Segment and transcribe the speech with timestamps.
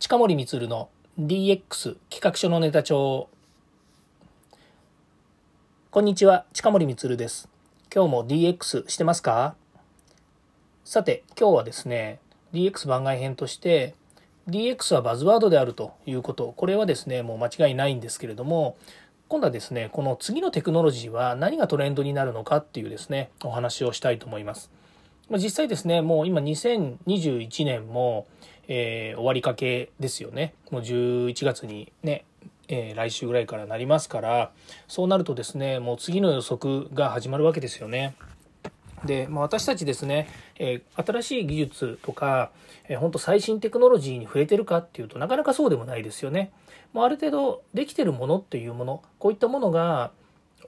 [0.00, 0.88] 近森光の
[1.20, 3.28] DX 企画書のネタ帳。
[5.90, 7.50] こんにちは近森光です。
[7.94, 9.56] 今日も DX してますか？
[10.86, 12.18] さて今日はですね
[12.54, 13.94] DX 番外編として
[14.48, 16.54] DX はバズワードであるということ。
[16.56, 18.78] これはですねもう間違いないんですけれども
[19.28, 24.70] 今度はですねこの次のテクノロジーは何がトレンドになるのかっていうですねお話をしたいと思います。
[25.32, 28.26] 実際ですねもう今2021年も
[28.72, 32.24] えー、終わりかけですよねもう11月にね、
[32.68, 34.52] えー、来週ぐらいからなりますから
[34.86, 38.14] そうなるとですねもう次の予測が始まるわけですよね。
[39.04, 40.28] で、まあ、私たちですね、
[40.58, 42.50] えー、新しい技術とか、
[42.86, 46.52] えー、本当最新テクノロジーに触れてるかっていうとなかなかそうでもないですよね。
[46.92, 50.12] もうある程度できてるものっていうものこういったものが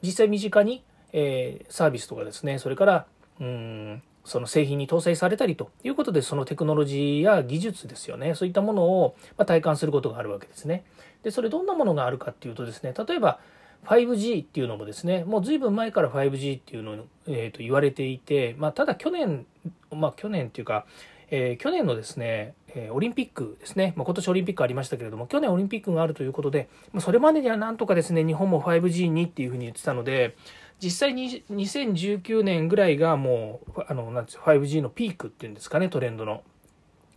[0.02, 0.82] 実際身近に、
[1.12, 3.06] えー、サービスとかですねそれから
[3.41, 10.84] うんその製品に搭載されたりということでそのテクノロジーや技術ですよねそういったものを体感することがあるわけですね。
[11.22, 13.38] でそれどんなものがあるかっていうとですね例えば
[13.86, 19.47] 5G っていうのもですねもう随分前から 5G っていうのを、えー、と言われていて、まあ、ただ去年
[19.91, 20.86] まあ去年っていうか、
[21.30, 30.36] えー、去年のですねえオリンピックですね、まあ、今年オリンピックありましたけれども去年オリンピックがあるということで、まあ、それまでにはなんとかですね日本も 5G にっていうふうに言ってたので
[30.83, 36.42] 実際に2019年ぐらいがもうあのなんです 5G のピークっていうんですかねトレンドの。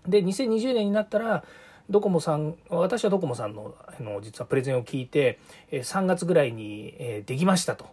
[0.07, 1.43] で2020年になったら
[1.89, 5.39] ドコモさん私はドコモさんのあの実はプレゼンを聞いて
[5.71, 7.87] 3月ぐらいにえできましたと。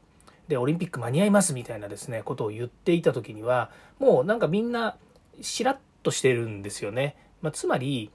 [0.48, 4.96] でオリンピック間に合いますみたいなですねことを言っていた時にはもうなんかみんな
[5.40, 7.16] しらっとしてるんですよね。
[7.40, 8.10] まあ、つまり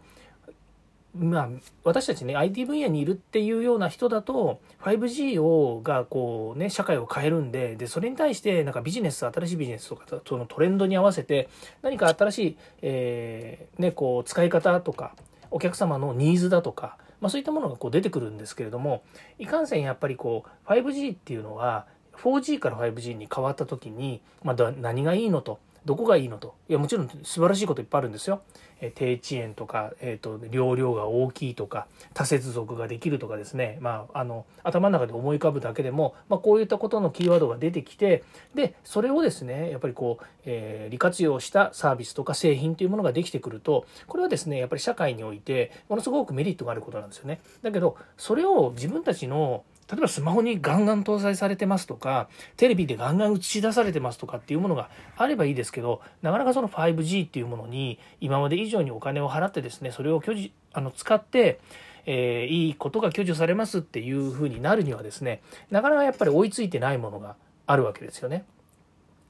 [1.16, 1.50] まあ、
[1.84, 11.50] 私たちね IT 分野にいるっていうような人だと 5G をがこうね社会を変えるんででそれに対してなんかビジネス新しいビジネスとかそのトレンドに合わせて
[11.82, 15.16] 何か新しい、えー、ね、こう使い方とか
[15.50, 19.04] お客様のニーズだとか、まあ、そういったものがこう出てくるんですけれども
[19.40, 25.60] いかんせんやっぱりこう 5G っていうのは 4G から 5G に変わった時に、まあ、何がいいのと。
[25.88, 28.42] どこがいいのといやもちろん素晴らしいこといっぱいあるんですよ。
[28.82, 47.40] え低遅延とか、えーと、容量が大きいとか多接続ができるとかですね、まあ、あの頭の中で思い浮かぶだけでも、まあ、こういったことのキーワードが出てきてでそれをですねやっぱりこう、えー、利活用したサービスとか製品というものができてくるとこれはですねやっぱり社会においてものすごくメリットがあることなんですよね。
[47.64, 52.28] だけどそれを自分たちの例えばスマホにガンガン搭載されてますとか、
[52.58, 61.60] テレビでガンガン映し出されてますとかっていうものがあればいいですけど、なかなかその 5G っていうものに今まで以上にお金を払ってですね、それを居住あの使って、
[62.06, 68.46] えー、いいことが享受されますっていうふうになるにはですね、なかなかやっぱり追いついてないものがあるわけですよね。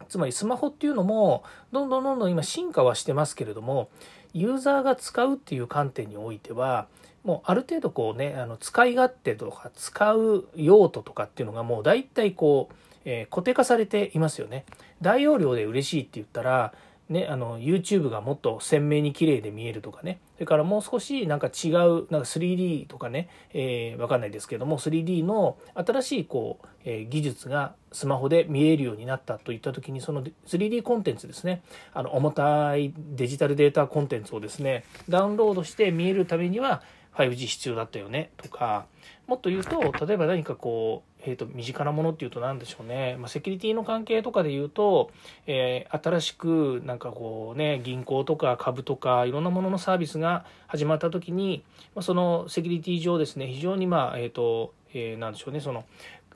[0.09, 3.89] つまりスマホっていうのも、どんどんどんどん今進化はしてますけれども、
[4.33, 6.87] ユーザーが使うっていう観点においては、
[7.27, 14.63] もうある程度こうねあの使い勝手とか使う用途とかっていうのがもう大体こう、えー、固定化されていますよね。
[15.01, 16.73] 大容量で嬉しいって言ったら
[17.09, 31.61] ね、あの YouTube がもっと鮮明に綺麗で見えるとかねそれからもう少しなんか違うなんか 3D とかね、えー、わかんないですけども 3D の新しいこう、えー、技術がスマホで見えるようになったといった時にその 3D コンテンツですね
[31.93, 36.81] あの重たいデジタルデータコンテンツをですねダウンロードして見えるためには
[37.17, 38.85] 5G 必要だったよねとか。
[39.27, 45.11] もっと言うと例えば何かこう、えーと、身近なものっていうと何でしょうね、まあ、セキュリティの関係とかで言うと、
[45.47, 55.83] えー、新しくなんかこうね銀行とか株とかいろんなもののサービスが始まった時に、まあ、そのセキュリティ上ですね非常にまあえっ、ー、と、えー、何でしょうねその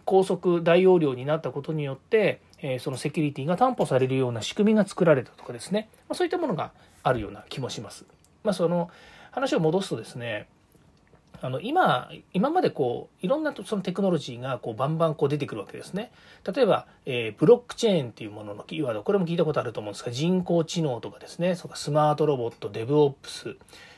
[0.04, 6.72] 高速大容量になったことによって、え、そのセキュリティが担保されるような仕組みが作られたとかですね、まあ、そういったものが
[7.04, 8.06] あるような気もします。
[8.44, 8.90] まあ、その
[9.32, 10.48] 話を戻すとですね
[11.42, 16.12] あの今今までこういろんなそのテクノロジーがこうバンバンこう出てくるわけですね。
[16.56, 23.56] 例えば、えー、ブロックチェーンっていうもののキーワードこれも聞いたことあると思うんですが人工知能とかですねそかスマートロボットデブオプス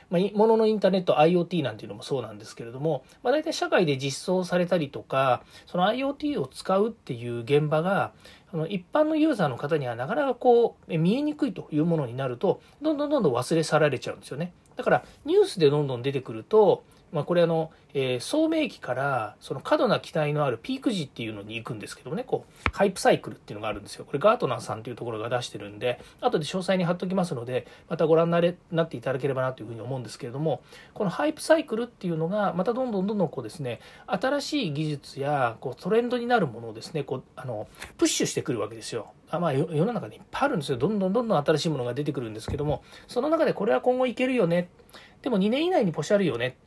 [0.10, 8.12] まあ、もののインターネット IoT なんていうのもそうなんですけれども、まあ、大体社会で実装されたりとかその IoT を使うっていう現場が
[8.54, 14.54] あの一般のユーザーの方にはなかなかこう見えにくいというものになるとどんどんどんどん忘れ去られちゃうんですよね。
[14.76, 30.64] だからニュースでどんどん出てくるとまあ、これあの、えー、聡明期からその過度な期待のあるピーク時っていうのに行くんですけどねこうハイプサイクルっていうのがあるんですよこれガートナーさんというところが出してるんで後で詳細に貼っときますのでまたご覧になれなっていただければなというふうに思うんですけれども
[30.96, 37.68] このハイプサイクルっていうのがまたどんどんどんどんこうですね新しい技術やこうトレンドになるものをですねこうあの
[37.98, 39.12] プッシュしてくるわけですよ。
[39.30, 44.70] あまあ、世の中にいっぱいあるんですよどんどんどんどん新しいものが出てくるんですけどもその中でこれは今後いけるよね
[45.24, 46.58] でも2年以内にポシャるよね。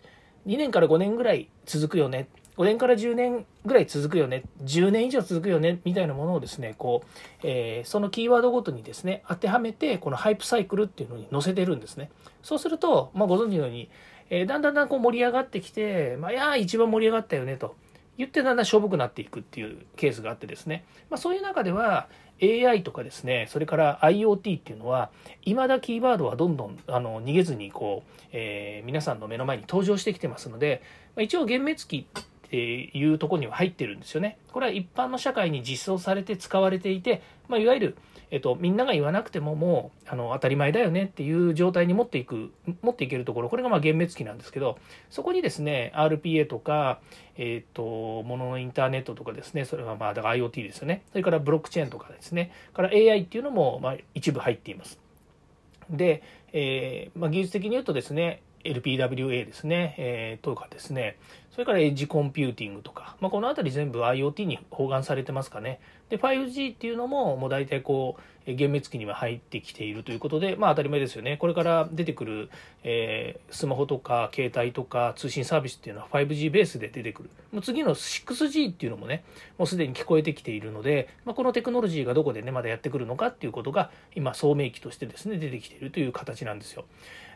[0.46, 2.28] 2年から5年ぐらい続くよね。
[2.56, 4.44] 5年から10年ぐらい続くよね。
[4.64, 5.80] 10年以上続くよね。
[5.84, 7.08] みたいなものをですね、こう、
[7.42, 12.10] えー、そのキーワードごとにですね、当てはめて、このハイプサイクルっていうのに載せてるんですね。
[12.42, 13.90] そうすると、まあ、ご存知のように、
[14.30, 17.76] えー、だんだんだんこう盛り上がってきて、まあ、いや一番盛り上がったよねと。
[18.16, 22.08] 言ってだんだんしょぼくなっていくっていうケースがあってですね、まあ、そういう中では
[22.42, 25.10] AI とかですねそれから IoT っていうのは
[25.42, 30.82] いまだキーワードはどんどんあの逃げずにこう、えー、皆さんの目の前に登場してきてますので、
[31.18, 32.06] 一応幻滅期
[32.46, 34.38] っていうところには入ってるんですよね。
[34.52, 37.96] これは一般の社会に実装されて使われていて、まあ、いわゆる
[38.30, 42.52] えっと、みんなが言わなくてももうあの当たり前だよねっていう状態に持っていく
[42.82, 44.78] 持っていけるところこれがまあ幻滅期なんですけど
[45.10, 47.00] そこにですね RPA とか、
[47.36, 47.82] えっと、
[48.24, 54.98] もののインターネットとかですねそれはまあだから IoT ですよねそれからブロックチェーンとかですねから AI っていうのもまあ一部入っています。
[55.88, 56.22] で、
[56.52, 58.42] えーまあ、技術的に言うとですね
[58.74, 61.16] LPWA ですね、えー、とかですね、
[61.52, 65.80] それからエッジコンピューティングとか、まあ、この辺り全部 IoT に包含されてますかね。
[66.10, 71.36] で、5G っていうのも、もう大体こう、幻滅期には入ってきているということで、まあ当たり前ですよね。
[71.36, 72.50] これから出てくる、
[72.84, 77.30] えー、スマホとか携帯とか通信サービスっていうのは 5G ベースで出てくる。
[77.52, 79.24] もう次の 6G っていうのもね、
[79.58, 86.84] もうすでに聞こえてきているので、まあ、このテクノロジーがどこでね、まだやってくるのかっていうことが、今、聡明期としてですね、出てきているという形なんですよ。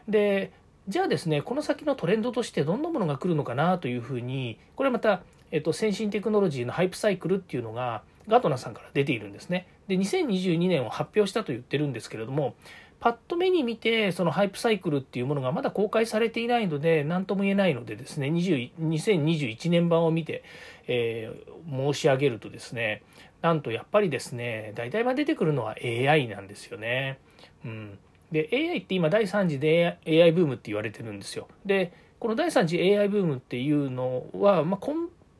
[0.09, 0.53] で、
[0.89, 9.67] じゃあですねこの先のトレンドとしてどんなものが来るのかなというふうにこれまた、えっと、先進テクノロジーのハイプサイクルっていうのがガートナーさんから出ているんですね。
[9.89, 12.55] で2022年を発表したと言ってるんですけれども
[13.01, 20.45] パッと目に見てそのハイプサイクルっていうものがまだ公開されていないので何とも言えないのでですね2021年版を見て、
[20.87, 23.03] えー、申し上げるとですね
[23.43, 27.19] なんとやっぱりですね大体ま出てくるのは AI なんですよね。
[27.65, 27.99] うん
[28.33, 31.49] で AI って今第3次で AI ブームって言われてるんですよ。
[31.65, 34.95] でこの第3次 AI ブームっていうのは、まあ、根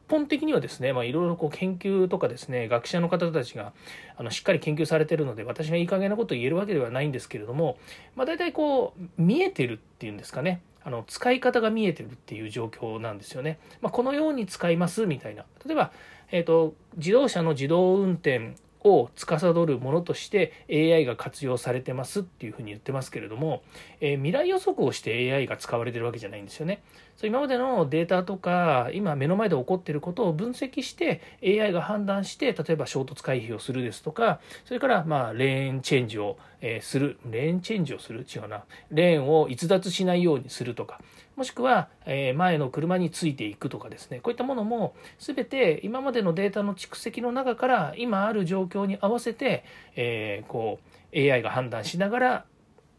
[0.09, 3.73] 本的にはですねまいろいろ研究とかですね学者の方たちが
[4.17, 7.79] あのしっかり研究されてるので私がいい加減なことを言えるわけではないんですけれども、
[8.17, 13.59] まあ、大体こう見えてるっていうんですかねあの使い方が見えてるっていう状況なんですよね。
[13.83, 15.93] まあ、このように使いますみたいな例えば、
[16.33, 18.55] えーと自動車の自動運転
[18.85, 23.63] を司るものとして AI が活用されてますっていうふうに言ってますけれども、
[24.01, 26.83] えー、未来予測をして AI が使われてるわけじゃないんですよね。
[27.17, 41.01] そう今までのデータとか今目の前で起こっていることを分析して AI が判断して例えば衝突回避をするですとかそれからまあレーンチェンジをえするレーンチェンジをする違うなレーンを逸脱しないようにするとか
[41.37, 44.21] もしくはえ前の車についていくとかですね。
[44.21, 49.65] こういったものも全て今までのデータの蓄積の中から今ある状況に合わせて、
[49.97, 50.81] えこ
[51.15, 52.45] う AI が判断しながら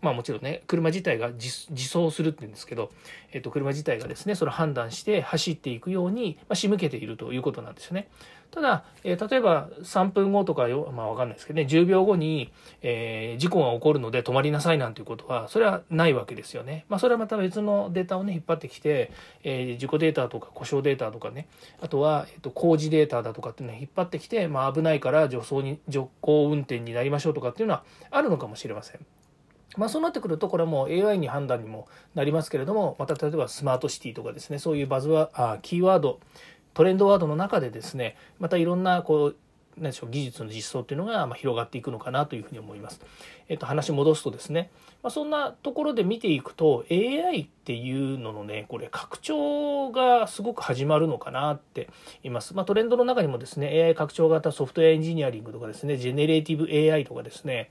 [0.02, 2.92] まあもちろんね、車自体が自走するって言うんですけど、
[3.32, 8.08] えっと、車自体がですね、それを判断して走っていくように、まあ、仕向けているということなんですよね。
[8.52, 12.52] ただ、えー、例えば3分後とかよ、まあわかんないですけどね、10秒後に、
[12.82, 16.86] えー、事故が起こるので止まりなさいなんていうことは、それはないわけですよね。
[16.90, 19.12] まあそれはまた別のデータをね、引っ張ってきて、
[19.44, 21.48] えー、事故データとか故障データとかね、
[21.80, 29.06] あとは、えっ、と、工事データだとかっていうのを引っ張ってきて、まあ危ないから助走に、徐行運転になりましょうとかっていうのはあるのかもしれません。
[29.78, 36.20] まあ、そうなってくるとこれはもう AI に判断にもなりますけれどもまた例えばスマートシティとかですねそういうバズワあキーワード
[36.74, 39.36] トレンドワードの中でですねまたいろんなこう
[39.78, 43.00] 何でしょう技術の実装っていうのがま広がっていくのかなというふうに思います。
[43.48, 44.70] えっと、話戻すとですね、
[45.04, 51.90] まあ、そんなところで見ていくと AI っていうののねこれ拡張がすごく始まるのかなって
[52.24, 52.54] います。
[52.54, 57.70] まあ、トレンドの中にもですね AI 拡張型ソフトウェアエンジニアリングとかですねジェネレーティブ AI とかですね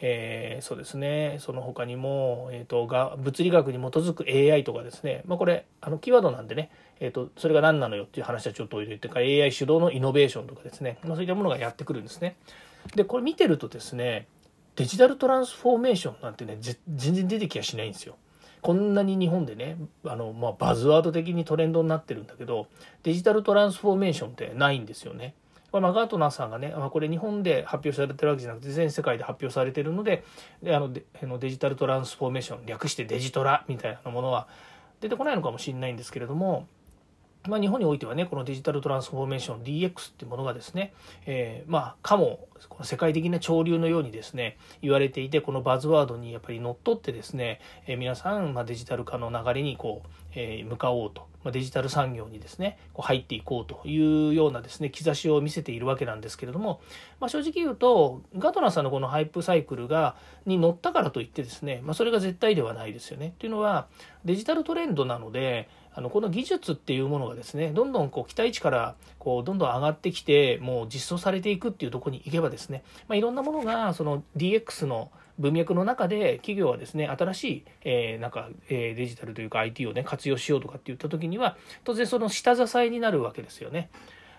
[0.00, 6.70] えー、そうですねその他にも、えーと、が物理学に基づく AI とかですね、まあ、これあのキーワードなんでね、
[7.00, 12.36] えーと、それが何なのよっていう話はちょっと置いといてか AI 主導のイノベーションとかですね、まあ、そういったものがやってくるんですね。
[12.96, 14.26] でこれ見てるとですね
[14.76, 18.16] デジタルトランスフォーメーションなんてね全然出てきやしないんですよ。
[18.60, 22.66] こんなに日本でねあの、まあ、バズワード的にトレンドになってるんだけど
[23.02, 25.34] デジタルトランスフォーメーションってないんですよね。
[25.74, 30.22] これマガートナーさんがね、まあ、これ日本で発表されてるわけじゃなくて全世界で発表されてるので
[30.62, 31.04] であのデ
[31.40, 34.46] デジタルトランスフォーメーション略してデジトラみたいなものは
[35.00, 36.68] 出てこないのかもしれないんですけれども
[37.48, 40.94] まあ、日本においてはねこのデジタルトランスフォーメーション DX っていうものがですね、
[41.26, 51.33] えー、まあかもこの世界的な潮流のようにですね言われていてこのバズワードにやっぱりのっとってですね、えー、皆さん、まあ、デジタル化の流れにこう、えー、向かおうと。
[51.50, 56.80] デジタル産業にですねこう入っていこうというようなですね兆しを見せているわけなんですけれども、
[57.20, 63.34] まあ、正直言うとガトナさんのこのハイプサイクルがに乗ったからといってですね、まあ、それが絶対ではないですよね。
[63.38, 63.86] というのは
[64.24, 83.90] デジタルトレンドなのであのこの技術っていうものがですねどんどんこう期待値からこうどんどん上がってきてもう実装されていくっていうとこに行けばですね、まあ、いろんなものがその DX の文脈の中で企業はですね新しい、えー、なんか、えー、デジタルというか IT をね活用しようとかって言った時には当然その下支えになるわけですよね。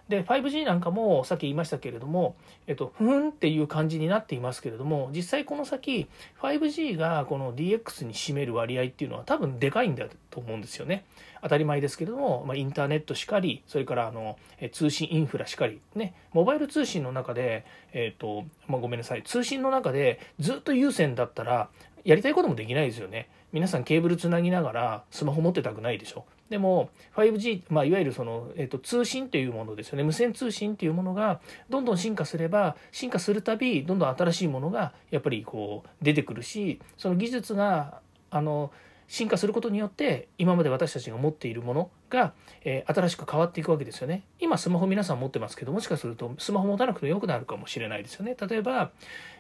[0.09, 2.35] で 5G なんかもさっき言いましたけれども、
[2.67, 6.07] えっと、ふんっていう感じになっていますけれども実際この先
[6.41, 11.05] 5G がこの DX に占める割合っていうのは多分でかいんだと思うんですよね。
[11.41, 14.37] 当たり前ですけれども、まあ、インターネットしかりそれからあの
[14.71, 21.69] 通信インフラしかりねモバイル通信の中で、えっとまあ、ごめんなさい通信の中でずっと有線だったら
[22.03, 23.27] やりたいこともできないですよね。
[23.55, 26.25] 皆さんケーブルつなぎながらスマホ持ってたくないでしょ？
[26.49, 38.73] でも 5G、まあ、いわゆるその、えーと、通信というものですよね無線通信というものがどんどん進化すれば進化するたびどんどん新しいものがやっぱりこう出てくるしその技術があの
[39.07, 42.33] 進化することによって今まで私たちが持っているものが、
[42.63, 44.23] えー、新しく変わっていくわけですよね。
[44.39, 48.35] 今スマホ皆さん持ってますけどもしかするとスマホ持たなくてもよくなるかもしれないですよね。
[48.39, 48.91] 例えば、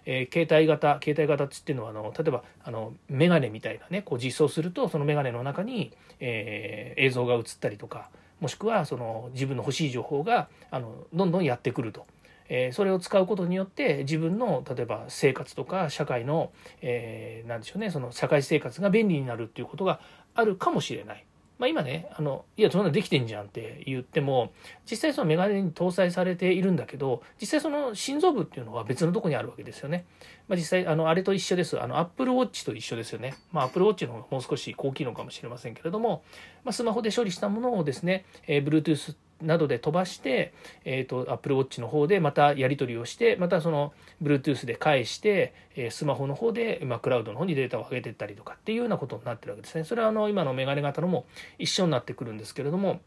[0.05, 12.05] えー、携帯型携帯型っていうのはあの例えばあのメガネみたいなねこう実装するとそのメガネの中に、えー、映像が映ったりとかもしくはその自分の欲しい情報があのどんどんやってくると。
[12.49, 19.99] えそれを使うことによって自分の例えば生活とか社会の、えー、でしょうねその社会生活が便利になるっていうことが
[20.35, 21.25] あるかもしれない。
[21.57, 24.51] まあ、今ねあのいやそんなできてんじゃんって言っても
[24.89, 30.05] 実際そのメガネに搭載されているんだけど実際その心臓部っていうのは別のとこにあるわけですよね。
[30.47, 33.35] まあ、実際あのあれと一緒ですあのアップルウォッチと一緒ですよね。
[33.53, 36.23] まあ、アップルウォッチの方がもう少し高機能かもしれませんけれども、
[36.65, 49.83] まあ、スマホで処理したものをですね、えー、Bluetooth などで飛ばして、えーと、Apple Watch の方でまたやり取りをしてまたその Bluetooth で返して、えー、スマホの方で、まあ、クラウドの方にデータを上げていったりとかっていうようなことになってるわけですね。
[49.83, 51.25] それはあの今のメガネ型のも
[51.57, 52.99] 一緒になってくるんですけれども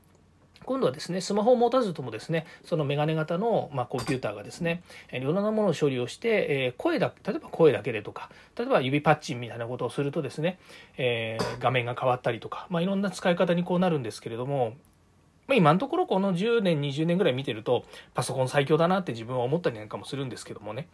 [0.64, 10.58] 今度はですねスマホを持たずともですねそのメガネ型の、まあ、コンピューターがですねいろんなものを処理をして、えー、声だ例えば声だけでとか例えば指パッチンみたいなことをするとですね、
[10.98, 14.74] えー、画面が変わったりとか、まあ、いろんな使い方にこうなるんですけれども
[15.48, 20.86] まあ、今のところこの10年20年ぐらい見てるとパソコン最強だなって自分は思ったりなんかもするんですけどもね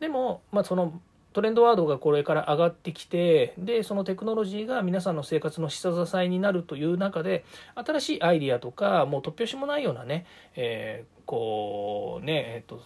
[0.00, 1.00] でも、まあ、その
[1.32, 7.44] トレンドワードがこれから上がってきてでそのテクノロジーが皆さんの生活の下支えになるという中で
[7.76, 10.26] 新しいアイディアとかもう突拍子もないようなね、
[10.56, 12.82] えー、こうねえっ、ー、と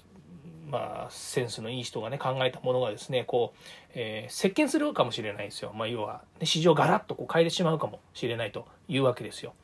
[0.67, 3.59] まあ、センスのいい人がね考えたものがですねこう、
[3.95, 9.55] えー、席巻するかもしれないですよ、まあ、要は、ね、市場ガラッとこう変えてしまうかもしれないというわけですよ。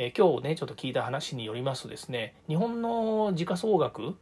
[0.00, 4.14] えー、今日ねちょっと聞いた話によりますとですね日本の時価総額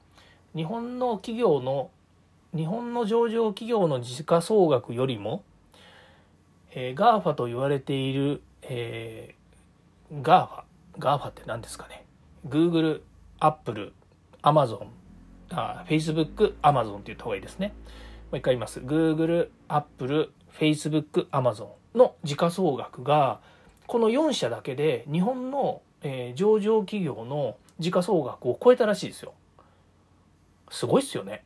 [0.57, 1.91] 日本の企業の
[2.57, 5.45] 日本の上場企業の時価総額よりも、
[6.71, 10.63] えー、GAFA と言われている、えー、GAFA
[10.99, 12.07] GAFA って何ですかね
[12.49, 13.03] Google、
[13.39, 13.93] Apple、
[14.43, 14.87] Amazon
[15.51, 17.69] あ Facebook、Amazon って言った方がいいですね。
[18.31, 18.81] もう一回言います。
[18.81, 23.41] Google、Apple、Facebook、Amazon の時価総額が
[23.87, 29.33] この4社だけで日本の、えー、上場企業の時価総額を超えたらしいですよ。
[30.71, 31.45] すごいっすよね。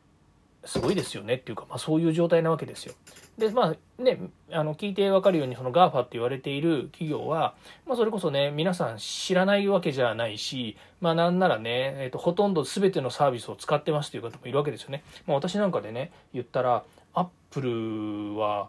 [0.65, 2.93] すごいですよねっていうか、まあ、そういう状態なわけですよ。
[3.37, 4.19] でまあね
[4.51, 7.55] あの聞いて分かるようにその GAFA って言われている企業は、
[7.87, 15.03] まあ、それこそね皆さん知らないわけじゃないし、まあ、なんならね、えーと、ほとんど全てのサービスを使ってますという方もいるわけですよね。
[15.25, 16.83] まあ、私なんかでね言ったら
[17.15, 18.67] アップルは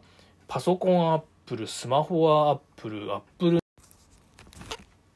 [0.48, 3.61] パソコンアップルスマホはアップルアップル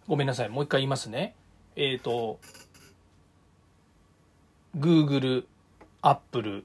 [0.08, 0.48] ごめんなさい。
[0.48, 1.34] もう一回言いますね。
[1.74, 2.38] えっ、ー、と
[4.76, 5.44] Google、
[6.02, 6.64] Apple、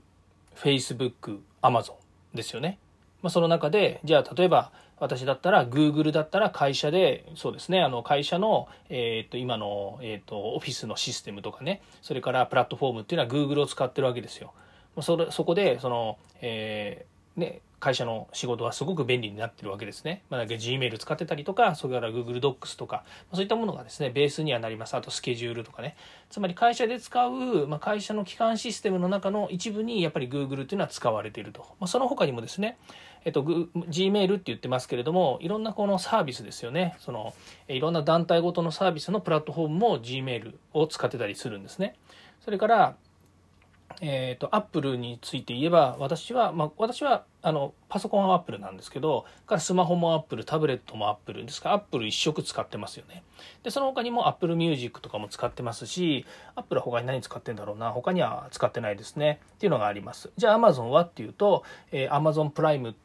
[0.56, 1.94] Facebook、Amazon
[2.34, 2.78] ですよね、
[3.22, 7.82] まあ、その中でじゃあ例えば私だったら Google だったら会社でそうですね。
[7.82, 11.82] あの会社の、えー、と今の、えー、とオフィスのシステムとかね。
[12.04, 14.54] それからプラットフォームっていうのは Google を使ってるわけですよ。
[15.02, 20.22] それそこでその、えー、ね会社の仕事はすごく便利になってるわけですね。
[20.30, 24.94] まあ、Gmail 使ってたりとか、それから Google Docs とか、そういったものがですね、ベースにはなります。
[24.94, 25.96] あとスケジュールとかね。
[26.30, 31.62] つまり会社で使う、まあ、会社の基幹システムの中の一部にやっぱり Google っていうのは使われていると。
[31.80, 32.78] まあ、その他にもですね、
[33.26, 36.96] えっと、Gmail って言ってますけれども、いろんなこのサービスですよね。
[37.00, 37.34] その、
[37.68, 41.96] いろんな団体ごとのサービスのプラットフォームも Gmail を使ってたりするんですね。
[42.42, 42.96] それから、
[44.02, 53.24] えっ、ー、と、アップルについて言えば、私は、まあ、私は、あの、パソコンはアップルなんですけど、からスマホもアップル、タブレットもアップルですから、アップル一色使ってますよね。
[53.62, 59.40] で、その他にもアップルミュージックとかも使ってますし、アップルは他に何使ってんだろうな、他には使ってないですね。
[59.56, 60.32] っていうのがあります。
[60.36, 62.96] じゃあ、アマゾンはっていうと、えー、アマゾンプライム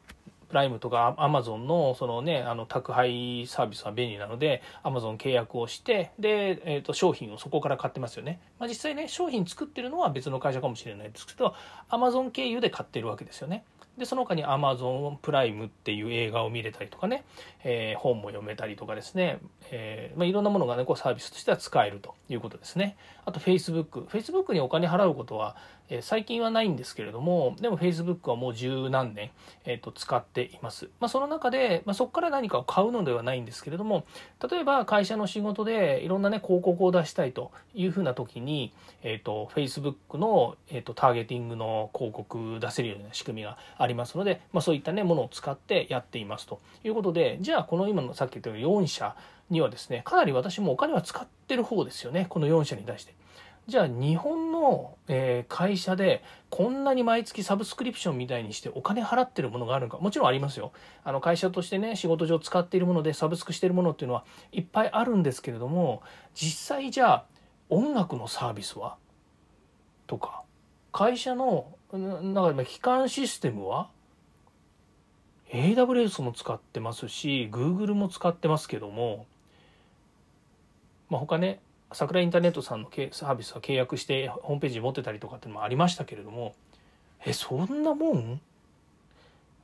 [0.49, 11.53] プライムとかアマゾンのそのねあの宅配サービスは便利なのでアマゾン契約をしてで、えー、と商品をそこから買ってますよね、まあ、実際ね商品作ってるのは別の会社かもしれないですけど
[11.89, 13.63] アマゾン経由で買ってるわけですよね。
[13.97, 17.25] でその他に Amazon プライムっていう映画を見れたりとかね、
[17.63, 19.39] えー、本も読めたりとかですね、
[19.71, 22.95] えーまあ、いろんなものがねこうサービスとしては使えるということですね。
[23.27, 25.57] あと Facebook Facebook にお金払うことは
[25.89, 29.31] え最近はないんですけれども、でも Facebook はもう十何年、
[29.63, 30.89] えー、と使っています。
[30.99, 34.05] まあ、その中で、まあ、そこから何かを買うのではないんですけれども、
[34.49, 49.15] 例えば会社の仕事でいろんなね、広告を出したいというふうな時に、えっ、ー、と、Facebook の、えーと、ターゲティングの広告出せるような仕組みがありますので、まあ、そういったね、ものを使ってやっていますということで、じゃあこの今のさっき言ったように4社
[49.49, 53.15] にはですね、かなり私もお金は使ってる方ですよね、この4社に対して。
[53.67, 60.71] じゃあ日本の、え会社でこんなに毎月サブスクリプションみたいにしてお金払ってるものがあるのかもちろんありますよ。
[61.03, 64.23] あの会社としてね仕事上使っているものでサブスクしているものっていうのは
[64.53, 66.01] いっぱいあるんですけれども
[66.33, 67.25] 実際じゃあ
[67.69, 68.95] 音楽のサービスは？
[70.07, 70.43] とか
[70.93, 73.89] 会社のなんか機関システムは
[75.51, 79.25] ？AWS も使ってますし Google も使ってますけども
[81.09, 81.59] まあ他ね
[81.93, 86.53] 桜インターネットさんのサービスは契約してホームページ持ってたりとかっていうのもありましたけれども
[87.25, 88.41] えそんなもん？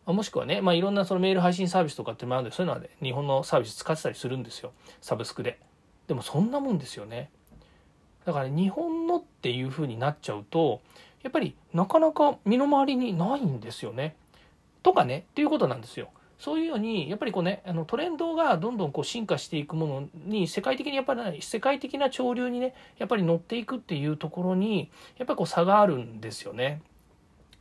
[0.05, 4.73] もしくはね、まあ、いろんなそのメール配信サービスとかってもあるんでそういうのは、ね、日本のサービス使ってたりするんですよ。
[4.99, 5.59] サブスクで。
[6.07, 7.29] でもそんなもんですよね。
[8.25, 10.81] だから日本のっていうふうになっちゃうと
[11.23, 14.15] やっぱりなかなか身の回りにないんですよね。
[14.81, 16.09] とかねっていうことなんですよ。
[16.43, 26.81] そういうようにやっぱりこうねあのトレンドがどんどんこう進化していくものに世界的にやっぱり世界的な潮流にねやっぱり乗っていくっていうところにやっぱりこう差があるんですよね。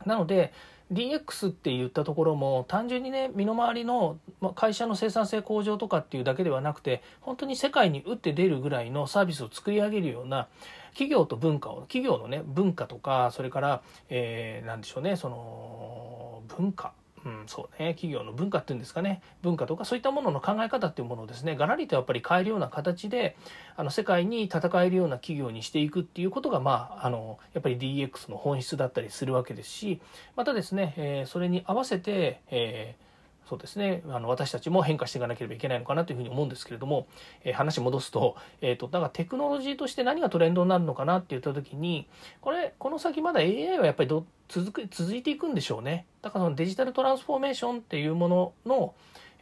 [0.05, 0.51] なので
[0.91, 4.17] DX って言ったところも単純にね身の回りの
[4.53, 10.49] 会社の生産性向上とかっていうだけではなくて本当に世界に打って出るぐらいのサービスを作り上げるような
[10.89, 16.91] 企業と文化を企業のね文化とかそれから、えー、何でしょうねその文化
[17.25, 17.93] うん、そうね。
[17.93, 19.21] 企業の文化っていうんですかね。
[19.41, 23.37] 文化とかそういったものの考え方っていうものをですねがらりとやっぱり変えるような形で
[23.77, 30.01] あの世界に戦えるような企業にしていくっていうことがまああのやっぱり DX の本質だったりするわけですし
[30.35, 33.12] またですね、えー、それに合わせて、えー
[33.47, 34.03] そうですね。
[34.09, 37.07] あの私たちも変化していかなければいけないのかなというふうに思うんですけれども、
[37.43, 42.07] えー、話戻すと,、えーと、だからテクノロジーとして何がトレンドになるのかなって言った時に
[42.41, 46.05] これこの先まだ AI はやっぱりど続く続いていくんでしょうね。
[46.21, 48.93] だからそのデジタルトランスフォーメーションっていうものの、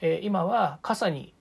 [0.02, 1.34] えー、今は傘に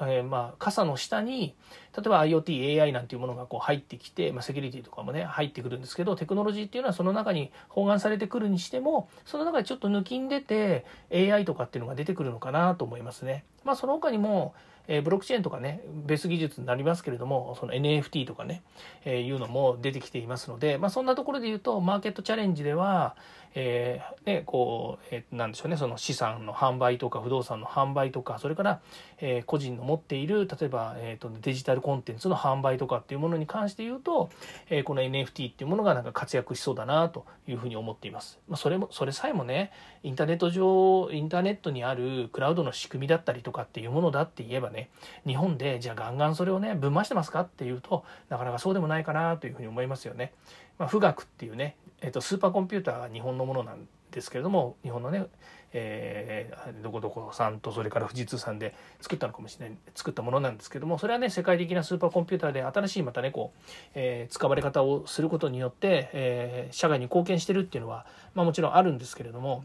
[0.00, 1.54] えー、まあ傘の下に
[1.96, 13.44] 例えば IoTAI なんていうものがこう入ってきて、まあ、セキュリティとかもね入ってくるんですけどテクノロジーっていうのはその中に包含されてくるにしてもその中でちょっと抜きんでて AI とかっていうのが出てくるのかなと思いますね。
[13.64, 14.54] まあ、その他にも
[14.86, 18.62] えー、ブロックチェーンとかねベース技術になりますけれどもその NFT とかね、
[19.04, 23.16] えー、いうのも出てきていますので、まあ、そんなところで言うとマーケットチャレンジでは、
[23.54, 28.80] えー、ねこう、えー、なんでしょうねその資産の販売とか不動産の販売とかそれから、
[29.18, 34.30] えー、個人の持っている例えば、えーと、デジタルコンテンツの販売とかっていうものに関して言うと、
[34.70, 38.38] えー、この NFT っていうものがなんか活躍しそうだなというふうに思っています。
[38.48, 39.70] まあ、それもそれさえもね
[40.02, 44.88] インターネット上インターネットにあるクラウドの仕組みだったりとかっていうものだって言えばね
[45.26, 50.32] 日本でじゃあガンガンそれをねぶん回してますかっていうとなかなかそうでもないかなというふうに思いますよね。
[50.78, 55.26] まあ、富岳っていうね、えー、とスーパーコンピューターが日本のものなんですけれども日本のね、
[55.72, 69.64] えー、どこどこさんとそれから富士通さんで作ったのかもしれない作ったものなんですけどもそれはね世界的なスーパーコンピューターで新しいまたねこう、えー、使われ方をすることによって、えー、社会に貢献してるっていうのは、まあ、もちろんあるんですけれども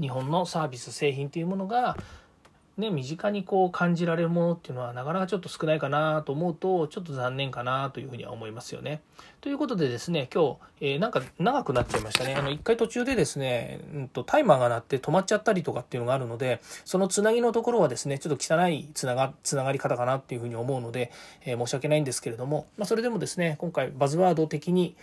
[0.00, 1.96] 日本のサービス製品というものが
[2.80, 9.02] ね、身近にこう感じられるものっていうのはなかなかちょっと少ないかなと思うとちょっと残念かなというふうには思いますよね。
[9.40, 12.34] ということでですね今日、えー、なんか長くなっちゃいましたね。
[12.34, 21.12] あの一回途中でですね、うんと、タイマーが鳴って止まっちゃったりとかっていうのがあるのでそのつなぎのところはですねちょっと汚いつながつながり方かなっていうふうに思うので、
[21.44, 24.96] えー、申し訳ないんですけれども、まあ、それでもですね今回バズワード的に、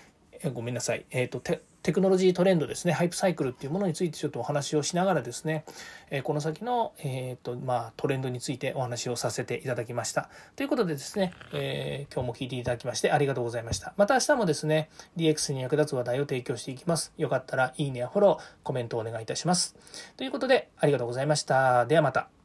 [0.43, 1.41] え、ごめんなさい、えーと
[1.87, 5.63] テクノロジートレンドですね、ハイプサイクルっていうものについてちょっとお話をしながらですね、
[6.09, 10.29] えこの先の、えーとまあ、トレンドについてお話をさせていただきました。
[10.57, 13.93] ということでですね、えー、今日も聞いていただきましてありがとうございました。
[13.95, 17.13] また明日もですね、DX に役立つ話題を提供していきます。
[17.17, 19.77] よかったらいいねやフォロー、コメントをお願いいたします。
[20.17, 21.85] ということで、ありがとうございました。
[21.85, 22.36] ではまた。